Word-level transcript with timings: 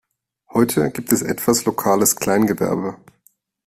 Heute 0.49 0.89
gibt 0.89 1.11
es 1.13 1.21
etwas 1.21 1.65
lokales 1.65 2.15
Kleingewerbe. 2.15 2.97